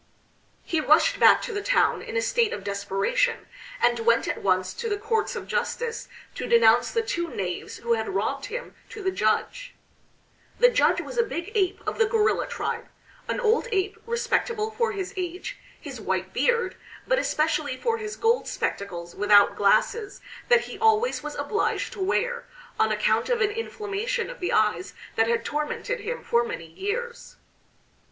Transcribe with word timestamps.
He 0.63 0.81
rushed 0.81 1.19
back 1.19 1.43
to 1.43 1.53
the 1.53 1.61
town 1.61 2.01
in 2.01 2.17
a 2.17 2.23
state 2.23 2.53
of 2.53 2.63
desperation, 2.63 3.45
and 3.79 3.99
went 3.99 4.27
at 4.27 4.41
once 4.41 4.73
to 4.73 4.89
the 4.89 4.97
Courts 4.97 5.35
of 5.35 5.45
Justice 5.45 6.07
to 6.33 6.47
denounce 6.47 6.89
the 6.89 7.03
two 7.03 7.27
knaves 7.27 7.77
who 7.77 7.93
had 7.93 8.09
robbed 8.09 8.47
him 8.47 8.73
to 8.89 9.03
the 9.03 9.11
judge. 9.11 9.75
The 10.57 10.71
judge 10.71 11.01
was 11.01 11.19
a 11.19 11.23
big 11.23 11.51
ape 11.53 11.81
of 11.87 11.99
the 11.99 12.07
gorilla 12.07 12.47
tribe 12.47 12.87
an 13.27 13.39
old 13.39 13.67
ape 13.71 13.95
respectable 14.07 14.71
for 14.71 14.91
his 14.91 15.13
age, 15.15 15.59
his 15.79 16.01
white 16.01 16.33
beard, 16.33 16.75
but 17.07 17.19
especially 17.19 17.77
for 17.77 17.99
his 17.99 18.15
gold 18.15 18.47
spectacles 18.47 19.13
without 19.13 19.55
glasses 19.55 20.19
that 20.49 20.61
he 20.61 20.79
always 20.79 21.21
was 21.21 21.35
obliged 21.35 21.93
to 21.93 22.01
wear, 22.03 22.47
on 22.79 22.91
account 22.91 23.29
of 23.29 23.39
an 23.39 23.51
inflammation 23.51 24.31
of 24.31 24.39
the 24.39 24.51
eyes 24.51 24.95
that 25.15 25.27
had 25.27 25.45
tormented 25.45 25.99
him 25.99 26.23
for 26.23 26.43
many 26.43 26.71
years. 26.71 27.35